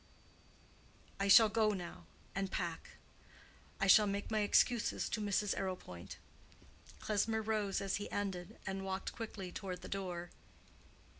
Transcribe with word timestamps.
I 1.19 1.27
shall 1.27 1.47
go 1.49 1.73
now 1.73 2.07
and 2.33 2.49
pack. 2.51 2.93
I 3.79 3.85
shall 3.85 4.07
make 4.07 4.31
my 4.31 4.39
excuses 4.39 5.07
to 5.09 5.21
Mrs. 5.21 5.53
Arrowpoint." 5.55 6.17
Klesmer 6.99 7.43
rose 7.43 7.81
as 7.81 7.97
he 7.97 8.09
ended, 8.09 8.57
and 8.65 8.83
walked 8.83 9.13
quickly 9.13 9.51
toward 9.51 9.81
the 9.83 9.87
door. 9.89 10.31